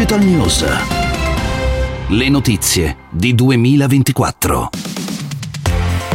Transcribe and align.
Digital 0.00 0.24
News. 0.24 0.64
Le 2.08 2.28
notizie 2.30 2.96
di 3.10 3.34
2024. 3.34 4.70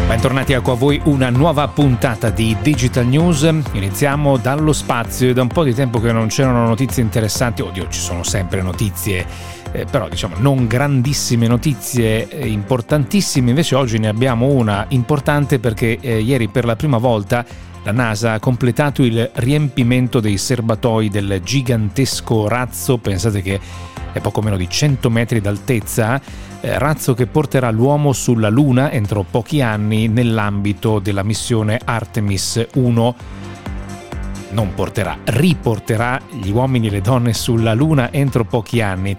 Bentornati 0.08 0.54
ecco 0.54 0.72
a 0.72 0.76
voi 0.76 1.00
una 1.04 1.30
nuova 1.30 1.68
puntata 1.68 2.32
di 2.32 2.58
Digital 2.64 3.06
News. 3.06 3.44
Iniziamo 3.74 4.38
dallo 4.38 4.74
spazio. 4.74 5.30
È 5.30 5.34
da 5.34 5.44
un 5.44 5.50
po' 5.50 5.64
di 5.64 5.76
tempo 5.76 6.00
che 6.00 6.12
non 6.12 6.30
c'erano 6.30 6.66
notizie 6.66 7.04
interessanti. 7.04 7.62
Oddio, 7.62 7.88
ci 7.90 8.00
sono 8.00 8.24
sempre 8.24 8.64
notizie, 8.64 9.24
eh, 9.72 9.86
però 9.86 10.10
diciamo 10.10 10.38
non 10.40 10.66
grandissime 10.66 11.46
notizie 11.46 12.28
eh, 12.28 12.48
importantissime. 12.48 13.50
Invece 13.50 13.76
oggi 13.76 14.00
ne 14.00 14.08
abbiamo 14.08 14.48
una 14.48 14.88
importante 14.90 15.60
perché 15.60 16.00
eh, 16.00 16.22
ieri 16.22 16.48
per 16.48 16.66
la 16.66 16.76
prima 16.76 16.98
volta 16.98 17.46
la 17.86 17.92
NASA 17.92 18.34
ha 18.34 18.40
completato 18.40 19.04
il 19.04 19.30
riempimento 19.36 20.20
dei 20.20 20.40
serbatoi 20.40 21.08
del 21.08 21.40
gigantesco 21.44 22.48
razzo, 22.48 22.98
pensate 22.98 23.44
che 23.44 23.60
è 24.12 24.20
poco 24.22 24.42
meno 24.42 24.58
di 24.58 24.68
100 24.68 25.08
metri 25.12 25.40
d'altezza, 25.40 26.20
eh, 26.62 26.80
razzo 26.80 27.14
che 27.14 27.28
porterà 27.28 27.70
l'uomo 27.70 28.12
sulla 28.12 28.50
Luna 28.50 28.92
entro 28.92 29.24
pochi 29.30 29.62
anni 29.62 30.08
nell'ambito 30.08 30.98
della 30.98 31.22
missione 31.22 31.80
Artemis 31.86 32.66
1 32.74 33.16
non 34.50 34.74
porterà, 34.74 35.20
riporterà 35.24 36.20
gli 36.42 36.50
uomini 36.50 36.88
e 36.88 36.90
le 36.90 37.02
donne 37.02 37.34
sulla 37.34 37.76
Luna 37.76 38.12
entro 38.12 38.46
pochi 38.46 38.82
anni. 38.82 39.16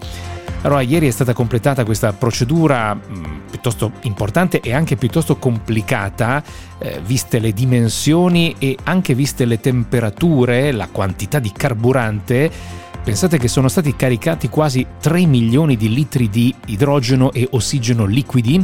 Allora, 0.63 0.81
ieri 0.81 1.07
è 1.07 1.11
stata 1.11 1.31
completata 1.31 1.85
questa 1.85 2.11
procedura 2.11 2.93
mm, 2.93 3.46
piuttosto 3.67 3.91
importante 4.03 4.61
e 4.61 4.73
anche 4.73 4.95
piuttosto 4.95 5.35
complicata, 5.35 6.41
eh, 6.79 7.01
viste 7.05 7.39
le 7.39 7.51
dimensioni 7.51 8.55
e 8.57 8.77
anche 8.83 9.13
viste 9.13 9.43
le 9.43 9.59
temperature, 9.59 10.71
la 10.71 10.87
quantità 10.89 11.39
di 11.39 11.51
carburante. 11.51 12.49
Pensate 13.03 13.37
che 13.37 13.49
sono 13.49 13.67
stati 13.67 13.95
caricati 13.95 14.47
quasi 14.47 14.85
3 15.01 15.25
milioni 15.25 15.75
di 15.75 15.93
litri 15.93 16.29
di 16.29 16.53
idrogeno 16.67 17.31
e 17.33 17.47
ossigeno 17.51 18.05
liquidi. 18.05 18.63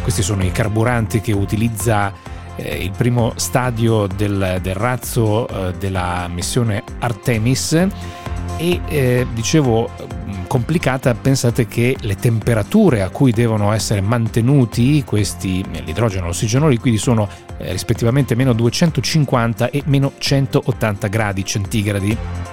Questi 0.00 0.22
sono 0.22 0.44
i 0.44 0.52
carburanti 0.52 1.20
che 1.20 1.32
utilizza 1.32 2.12
eh, 2.56 2.76
il 2.76 2.92
primo 2.96 3.32
stadio 3.36 4.06
del, 4.06 4.58
del 4.62 4.74
razzo 4.74 5.48
eh, 5.48 5.74
della 5.78 6.28
missione 6.32 6.82
Artemis 7.00 7.72
e 8.56 8.80
eh, 8.86 9.26
dicevo 9.32 9.90
complicata, 10.52 11.14
pensate 11.14 11.66
che 11.66 11.96
le 11.98 12.14
temperature 12.16 13.00
a 13.00 13.08
cui 13.08 13.32
devono 13.32 13.72
essere 13.72 14.02
mantenuti 14.02 15.02
questi, 15.02 15.64
l'idrogeno 15.82 16.24
e 16.24 16.26
l'ossigeno 16.26 16.68
liquidi 16.68 16.98
sono 16.98 17.26
eh, 17.56 17.72
rispettivamente 17.72 18.34
meno 18.34 18.52
250 18.52 19.70
e 19.70 19.82
meno 19.86 20.12
180 20.18 21.08
gradi 21.08 21.42
centigradi. 21.42 22.51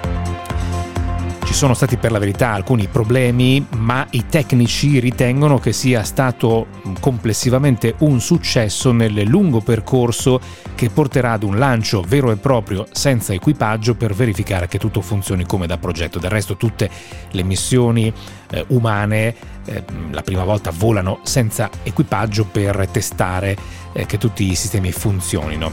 Ci 1.50 1.56
sono 1.56 1.74
stati 1.74 1.98
per 1.98 2.12
la 2.12 2.20
verità 2.20 2.52
alcuni 2.52 2.88
problemi, 2.88 3.66
ma 3.76 4.06
i 4.12 4.28
tecnici 4.28 5.00
ritengono 5.00 5.58
che 5.58 5.74
sia 5.74 6.04
stato 6.04 6.68
complessivamente 7.00 7.96
un 8.00 8.22
successo 8.22 8.92
nel 8.92 9.24
lungo 9.24 9.60
percorso 9.60 10.40
che 10.76 10.92
porterà 10.92 11.32
ad 11.32 11.42
un 11.42 11.58
lancio 11.58 12.04
vero 12.08 12.30
e 12.30 12.38
proprio 12.38 12.86
senza 12.92 13.34
equipaggio 13.34 13.96
per 13.96 14.14
verificare 14.14 14.68
che 14.68 14.78
tutto 14.78 15.02
funzioni 15.02 15.44
come 15.44 15.66
da 15.66 15.80
progetto. 15.80 16.20
Del 16.20 16.30
resto 16.30 16.56
tutte 16.56 16.88
le 17.32 17.44
missioni 17.44 18.14
eh, 18.52 18.66
umane 18.70 19.36
eh, 19.66 19.84
la 20.12 20.22
prima 20.22 20.44
volta 20.44 20.72
volano 20.72 21.20
senza 21.24 21.70
equipaggio 21.84 22.46
per 22.46 22.88
testare 22.92 23.56
eh, 23.94 24.06
che 24.06 24.18
tutti 24.18 24.50
i 24.50 24.56
sistemi 24.56 24.92
funzionino. 24.92 25.72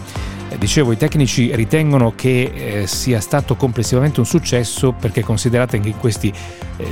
Eh, 0.49 0.59
dicevo, 0.59 0.93
i 0.93 0.97
tecnici 0.97 1.55
ritengono 1.55 2.13
che 2.15 2.85
sia 2.87 3.21
stato 3.21 3.57
complessivamente 3.57 4.21
un 4.21 4.27
successo 4.27 4.93
perché 4.93 5.25
considerate 5.25 5.81
che 5.81 5.89
in 5.89 5.99
questi 5.99 6.33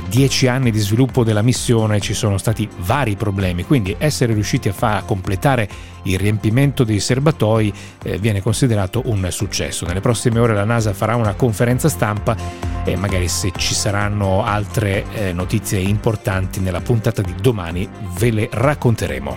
dieci 0.09 0.47
anni 0.47 0.71
di 0.71 0.79
sviluppo 0.79 1.23
della 1.23 1.41
missione 1.41 2.01
ci 2.01 2.13
sono 2.13 2.37
stati 2.37 2.67
vari 2.79 3.15
problemi, 3.15 3.63
quindi 3.63 3.95
essere 3.97 4.33
riusciti 4.33 4.67
a 4.67 4.73
far 4.73 5.05
completare 5.05 5.69
il 6.03 6.19
riempimento 6.19 6.83
dei 6.83 6.99
serbatoi 6.99 7.71
viene 8.19 8.41
considerato 8.41 9.03
un 9.05 9.25
successo. 9.29 9.85
Nelle 9.85 10.01
prossime 10.01 10.39
ore 10.39 10.53
la 10.53 10.65
NASA 10.65 10.91
farà 10.93 11.15
una 11.15 11.33
conferenza 11.33 11.87
stampa 11.87 12.35
e 12.85 12.95
magari 12.95 13.27
se 13.27 13.51
ci 13.55 13.73
saranno 13.73 14.43
altre 14.43 15.05
eh, 15.13 15.33
notizie 15.75 15.81
importanti 15.81 16.59
nella 16.59 16.81
puntata 16.81 17.21
di 17.21 17.33
domani 17.39 17.87
ve 18.17 18.31
le 18.31 18.49
racconteremo. 18.51 19.33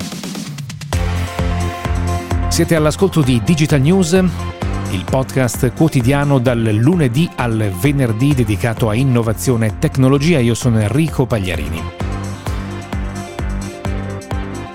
Siete 2.49 2.75
all'ascolto 2.75 3.22
di 3.22 3.41
Digital 3.44 3.81
News, 3.81 4.12
il 4.12 5.04
podcast 5.04 5.72
quotidiano 5.75 6.38
dal 6.38 6.62
lunedì 6.62 7.28
al 7.37 7.72
venerdì 7.81 8.34
dedicato 8.34 8.88
a 8.88 8.94
innovazione 8.94 9.66
e 9.66 9.78
tecnologia. 9.78 10.38
Io 10.38 10.54
sono 10.54 10.81
Enrico 10.81 11.27
Pagliarini. 11.27 11.82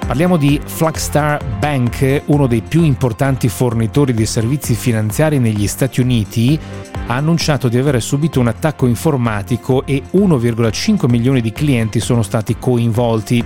Parliamo 0.06 0.38
di 0.38 0.60
Flagstar 0.64 1.44
Bank, 1.60 2.24
uno 2.26 2.46
dei 2.46 2.62
più 2.62 2.84
importanti 2.84 3.48
fornitori 3.48 4.14
di 4.14 4.26
servizi 4.26 4.76
finanziari 4.76 5.40
negli 5.40 5.66
Stati 5.66 6.02
Uniti, 6.02 6.60
ha 7.08 7.16
annunciato 7.16 7.68
di 7.68 7.78
aver 7.78 8.02
subito 8.02 8.40
un 8.40 8.48
attacco 8.48 8.86
informatico 8.88 9.86
e 9.86 10.04
1,5 10.14 11.10
milioni 11.10 11.42
di 11.42 11.52
clienti 11.52 12.00
sono 12.00 12.22
stati 12.22 12.56
coinvolti. 12.58 13.44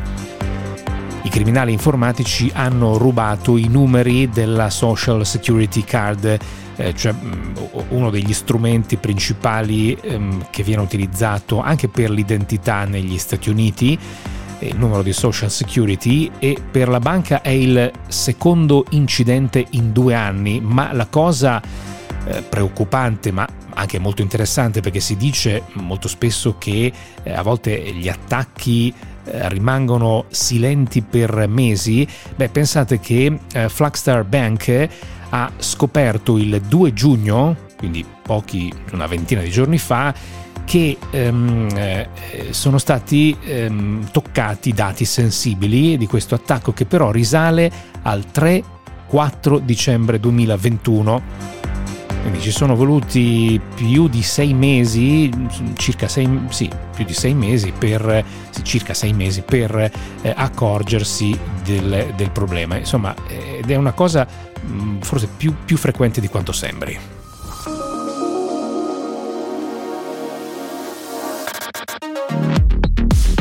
I 1.23 1.29
criminali 1.29 1.71
informatici 1.71 2.49
hanno 2.53 2.97
rubato 2.97 3.57
i 3.57 3.67
numeri 3.67 4.29
della 4.29 4.69
Social 4.69 5.25
Security 5.25 5.83
Card, 5.83 6.37
eh, 6.75 6.93
cioè 6.93 7.13
mm, 7.13 7.55
uno 7.89 8.09
degli 8.09 8.33
strumenti 8.33 8.97
principali 8.97 9.97
ehm, 9.99 10.47
che 10.51 10.63
viene 10.63 10.81
utilizzato 10.83 11.59
anche 11.59 11.87
per 11.87 12.11
l'identità 12.11 12.85
negli 12.85 13.17
Stati 13.17 13.49
Uniti 13.49 13.99
il 14.59 14.75
numero 14.75 15.03
di 15.03 15.13
Social 15.13 15.51
Security 15.51 16.31
e 16.39 16.57
per 16.71 16.87
la 16.87 16.99
banca 16.99 17.41
è 17.41 17.49
il 17.49 17.91
secondo 18.07 18.85
incidente 18.89 19.63
in 19.71 19.91
due 19.91 20.15
anni, 20.15 20.59
ma 20.59 20.93
la 20.93 21.05
cosa 21.05 21.61
eh, 22.27 22.41
preoccupante 22.41 23.31
ma 23.31 23.47
anche 23.73 23.99
molto 23.99 24.21
interessante 24.21 24.81
perché 24.81 24.99
si 24.99 25.15
dice 25.15 25.63
molto 25.73 26.07
spesso 26.07 26.57
che 26.57 26.91
eh, 27.23 27.33
a 27.33 27.41
volte 27.41 27.79
gli 27.93 28.09
attacchi 28.09 28.93
eh, 29.29 29.49
rimangono 29.49 30.25
silenti 30.29 31.01
per 31.01 31.47
mesi, 31.47 32.07
beh, 32.35 32.49
pensate 32.49 32.99
che 32.99 33.39
eh, 33.53 33.69
Flagstar 33.69 34.23
Bank 34.23 34.89
ha 35.29 35.51
scoperto 35.57 36.37
il 36.37 36.61
2 36.61 36.93
giugno, 36.93 37.55
quindi 37.77 38.05
pochi, 38.21 38.71
una 38.93 39.05
ventina 39.05 39.41
di 39.41 39.49
giorni 39.49 39.77
fa, 39.77 40.13
che 40.63 40.97
ehm, 41.11 41.67
eh, 41.75 42.07
sono 42.51 42.77
stati 42.77 43.35
ehm, 43.43 44.09
toccati 44.11 44.71
dati 44.73 45.05
sensibili 45.05 45.97
di 45.97 46.07
questo 46.07 46.35
attacco 46.35 46.73
che 46.73 46.85
però 46.85 47.11
risale 47.11 47.71
al 48.03 48.23
3-4 48.33 49.59
dicembre 49.59 50.19
2021 50.19 51.21
quindi 52.27 52.43
ci 52.43 52.51
sono 52.51 52.75
voluti 52.75 53.57
più 53.73 54.09
di 54.09 54.21
sei 54.21 54.53
mesi, 54.53 55.31
circa 55.75 56.09
sei, 56.09 56.27
sì, 56.49 56.69
più 56.93 57.05
di 57.05 57.13
sei 57.13 57.33
mesi 57.33 57.71
per, 57.71 58.21
circa 58.63 58.93
sei 58.93 59.13
mesi 59.13 59.43
per 59.43 59.73
eh, 60.21 60.33
accorgersi 60.35 61.39
del, 61.63 62.11
del, 62.17 62.31
problema. 62.31 62.75
Insomma, 62.75 63.15
eh, 63.29 63.59
ed 63.59 63.71
è 63.71 63.75
una 63.75 63.93
cosa 63.93 64.27
mm, 64.61 64.99
forse 64.99 65.29
più, 65.37 65.55
più 65.63 65.77
frequente 65.77 66.19
di 66.19 66.27
quanto 66.27 66.51
sembri. 66.51 66.99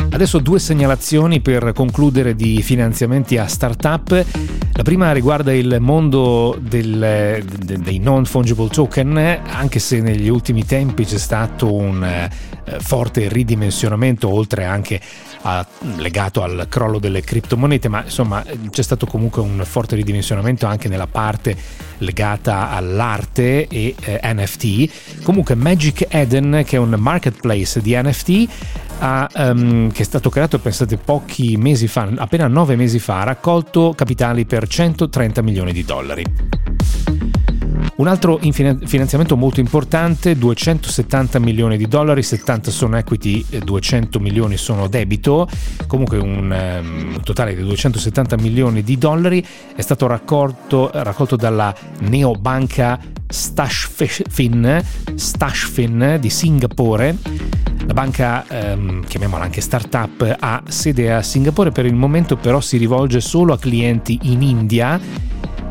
Adesso 0.09 0.39
due 0.39 0.59
segnalazioni 0.59 1.41
per 1.41 1.73
concludere 1.73 2.35
di 2.35 2.61
finanziamenti 2.61 3.37
a 3.37 3.47
start-up. 3.47 4.56
La 4.77 4.83
prima 4.83 5.11
riguarda 5.11 5.51
il 5.51 5.77
mondo 5.79 6.55
del, 6.61 7.43
de, 7.43 7.79
dei 7.79 7.97
non 7.97 8.25
fungible 8.25 8.67
token, 8.67 9.17
anche 9.17 9.79
se 9.79 9.99
negli 10.01 10.27
ultimi 10.27 10.65
tempi 10.65 11.03
c'è 11.03 11.17
stato 11.17 11.73
un 11.73 12.03
eh, 12.03 12.29
forte 12.79 13.27
ridimensionamento, 13.27 14.29
oltre 14.31 14.65
anche 14.65 15.01
a, 15.41 15.65
legato 15.95 16.43
al 16.43 16.67
crollo 16.69 16.99
delle 16.99 17.21
criptomonete, 17.21 17.87
ma 17.87 18.03
insomma 18.03 18.45
c'è 18.69 18.83
stato 18.83 19.07
comunque 19.07 19.41
un 19.41 19.63
forte 19.65 19.95
ridimensionamento 19.95 20.67
anche 20.67 20.87
nella 20.89 21.07
parte 21.07 21.57
legata 21.97 22.69
all'arte 22.69 23.67
e 23.67 23.95
eh, 23.99 24.19
NFT. 24.21 25.23
Comunque 25.23 25.55
Magic 25.55 26.05
Eden, 26.07 26.61
che 26.63 26.75
è 26.75 26.79
un 26.79 26.93
marketplace 26.99 27.81
di 27.81 27.99
NFT, 27.99 28.47
ha, 28.99 29.29
um, 29.35 29.91
che 29.91 30.01
è 30.01 30.05
stato 30.05 30.29
creato 30.29 30.59
pensate 30.59 30.97
pochi 30.97 31.57
mesi 31.57 31.87
fa, 31.87 32.09
appena 32.15 32.47
nove 32.47 32.75
mesi 32.75 32.99
fa, 32.99 33.21
ha 33.21 33.23
raccolto 33.23 33.93
capitali 33.95 34.45
per 34.45 34.67
130 34.67 35.41
milioni 35.41 35.71
di 35.71 35.83
dollari. 35.83 36.25
Un 37.97 38.07
altro 38.07 38.37
finanziamento 38.37 39.35
molto 39.35 39.59
importante, 39.59 40.37
270 40.37 41.39
milioni 41.39 41.77
di 41.77 41.87
dollari, 41.87 42.21
70 42.21 42.69
sono 42.69 42.95
equity, 42.95 43.43
200 43.63 44.19
milioni 44.19 44.55
sono 44.55 44.87
debito, 44.87 45.49
comunque 45.87 46.19
un, 46.19 46.51
um, 46.79 47.21
totale 47.23 47.55
di 47.55 47.63
270 47.63 48.37
milioni 48.37 48.83
di 48.83 48.99
dollari 48.99 49.43
è 49.75 49.81
stato 49.81 50.05
raccolto, 50.05 50.91
raccolto 50.93 51.35
dalla 51.35 51.73
neobanca 52.01 52.99
Stashfin, 53.27 54.83
Stashfin 55.15 56.17
di 56.19 56.29
Singapore 56.29 57.15
La 57.87 57.93
banca, 57.93 58.45
ehm, 58.47 59.05
chiamiamola 59.05 59.45
anche 59.45 59.61
startup, 59.61 60.35
ha 60.37 60.61
sede 60.67 61.13
a 61.13 61.21
Singapore, 61.21 61.71
per 61.71 61.85
il 61.85 61.95
momento 61.95 62.35
però 62.35 62.59
si 62.59 62.75
rivolge 62.75 63.21
solo 63.21 63.53
a 63.53 63.57
clienti 63.57 64.19
in 64.23 64.41
India 64.41 64.99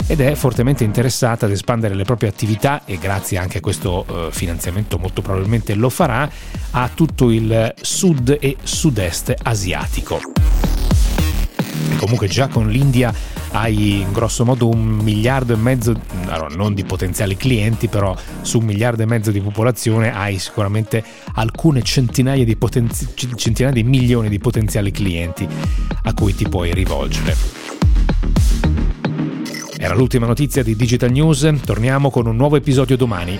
ed 0.06 0.20
è 0.20 0.34
fortemente 0.34 0.82
interessata 0.82 1.44
ad 1.44 1.52
espandere 1.52 1.94
le 1.94 2.04
proprie 2.04 2.30
attività 2.30 2.82
e 2.86 2.96
grazie 2.96 3.36
anche 3.36 3.58
a 3.58 3.60
questo 3.60 4.06
eh, 4.08 4.28
finanziamento 4.30 4.98
molto 4.98 5.20
probabilmente 5.20 5.74
lo 5.74 5.90
farà 5.90 6.28
a 6.70 6.90
tutto 6.94 7.30
il 7.30 7.74
sud 7.78 8.34
e 8.40 8.56
sud-est 8.62 9.34
asiatico. 9.42 10.18
E 11.90 11.96
comunque 11.96 12.28
già 12.28 12.48
con 12.48 12.68
l'India 12.68 13.12
hai 13.58 14.00
in 14.00 14.12
grosso 14.12 14.44
modo 14.44 14.68
un 14.68 14.98
miliardo 14.98 15.54
e 15.54 15.56
mezzo, 15.56 15.98
non 16.54 16.74
di 16.74 16.84
potenziali 16.84 17.36
clienti, 17.36 17.88
però 17.88 18.14
su 18.42 18.58
un 18.58 18.66
miliardo 18.66 19.02
e 19.02 19.06
mezzo 19.06 19.30
di 19.30 19.40
popolazione 19.40 20.14
hai 20.14 20.38
sicuramente 20.38 21.02
alcune 21.34 21.82
centinaia 21.82 22.44
di, 22.44 22.54
potenzi- 22.56 23.08
centinaia 23.34 23.72
di 23.72 23.82
milioni 23.82 24.28
di 24.28 24.38
potenziali 24.38 24.90
clienti 24.90 25.48
a 26.02 26.12
cui 26.12 26.34
ti 26.34 26.46
puoi 26.48 26.74
rivolgere. 26.74 27.34
Era 29.78 29.94
l'ultima 29.94 30.26
notizia 30.26 30.62
di 30.62 30.76
Digital 30.76 31.10
News, 31.10 31.50
torniamo 31.64 32.10
con 32.10 32.26
un 32.26 32.36
nuovo 32.36 32.56
episodio 32.56 32.96
domani. 32.96 33.38